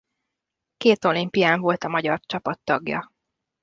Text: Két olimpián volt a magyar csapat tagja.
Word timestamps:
Két 0.77 1.05
olimpián 1.05 1.59
volt 1.61 1.83
a 1.83 1.87
magyar 1.89 2.19
csapat 2.25 2.59
tagja. 2.63 3.11